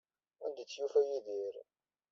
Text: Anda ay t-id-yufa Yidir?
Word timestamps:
Anda 0.45 0.59
ay 0.61 0.65
t-id-yufa 0.67 1.01
Yidir? 1.07 1.55